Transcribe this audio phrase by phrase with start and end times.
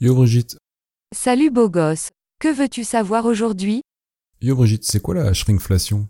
[0.00, 0.56] Yo Brigitte.
[1.14, 2.08] Salut beau gosse,
[2.40, 3.82] que veux-tu savoir aujourd'hui?
[4.40, 6.08] Yo Brigitte, c'est quoi la shrinkflation?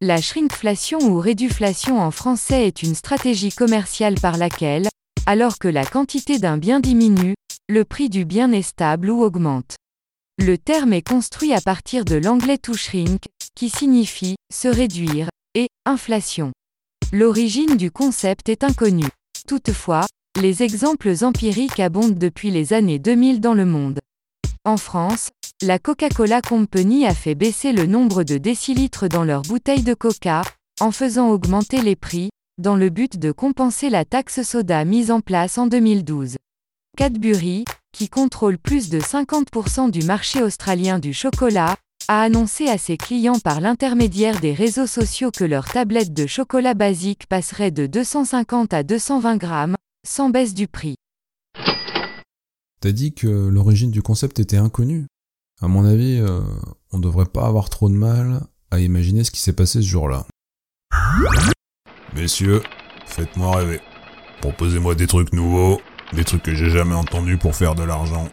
[0.00, 4.88] La shrinkflation ou réduflation en français est une stratégie commerciale par laquelle,
[5.26, 7.34] alors que la quantité d'un bien diminue,
[7.68, 9.76] le prix du bien est stable ou augmente.
[10.38, 13.24] Le terme est construit à partir de l'anglais to shrink,
[13.54, 16.52] qui signifie se réduire, et inflation.
[17.12, 19.08] L'origine du concept est inconnue.
[19.46, 20.06] Toutefois,
[20.40, 23.98] les exemples empiriques abondent depuis les années 2000 dans le monde.
[24.64, 25.28] En France,
[25.62, 30.42] la Coca-Cola Company a fait baisser le nombre de décilitres dans leurs bouteilles de coca,
[30.80, 35.20] en faisant augmenter les prix, dans le but de compenser la taxe soda mise en
[35.20, 36.36] place en 2012.
[36.96, 41.76] Cadbury, qui contrôle plus de 50% du marché australien du chocolat,
[42.08, 46.74] a annoncé à ses clients par l'intermédiaire des réseaux sociaux que leur tablette de chocolat
[46.74, 49.76] basique passerait de 250 à 220 grammes,
[50.06, 50.94] sans baisse du prix.
[52.80, 55.06] T'as dit que l'origine du concept était inconnue.
[55.60, 56.40] À mon avis, euh,
[56.92, 58.40] on devrait pas avoir trop de mal
[58.70, 60.26] à imaginer ce qui s'est passé ce jour-là.
[62.14, 62.62] Messieurs,
[63.04, 63.80] faites-moi rêver.
[64.40, 65.80] Proposez-moi des trucs nouveaux,
[66.14, 68.28] des trucs que j'ai jamais entendus pour faire de l'argent.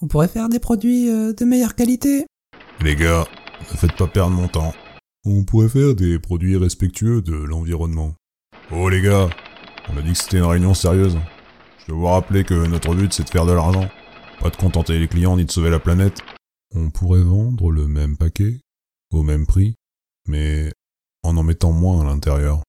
[0.00, 2.24] On pourrait faire des produits euh, de meilleure qualité.
[2.80, 3.26] Les gars,
[3.60, 4.72] ne faites pas perdre mon temps.
[5.26, 8.14] On pourrait faire des produits respectueux de l'environnement.
[8.72, 9.28] Oh les gars,
[9.92, 11.18] on a dit que c'était une réunion sérieuse.
[11.78, 13.88] Je dois vous rappeler que notre but c'est de faire de l'argent.
[14.40, 16.22] Pas de contenter les clients ni de sauver la planète.
[16.74, 18.60] On pourrait vendre le même paquet,
[19.12, 19.74] au même prix,
[20.26, 20.72] mais
[21.22, 22.62] en en mettant moins à l'intérieur.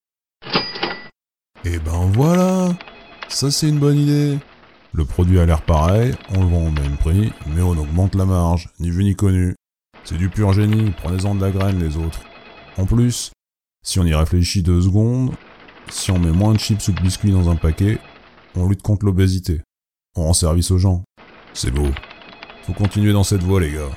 [1.63, 2.75] Eh ben voilà
[3.29, 4.39] Ça c'est une bonne idée
[4.93, 8.25] Le produit a l'air pareil, on le vend au même prix, mais on augmente la
[8.25, 9.55] marge, ni vu ni connu.
[10.03, 12.21] C'est du pur génie, prenez-en de la graine les autres.
[12.77, 13.31] En plus,
[13.83, 15.31] si on y réfléchit deux secondes,
[15.91, 17.99] si on met moins de chips ou de biscuits dans un paquet,
[18.55, 19.61] on lutte contre l'obésité.
[20.15, 21.03] On rend service aux gens.
[21.53, 21.87] C'est beau.
[22.63, 23.91] Faut continuer dans cette voie les gars.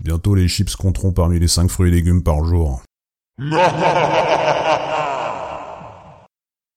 [0.00, 2.82] Bientôt les chips compteront parmi les 5 fruits et légumes par jour.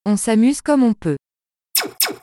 [0.06, 1.18] On s'amuse comme on peut.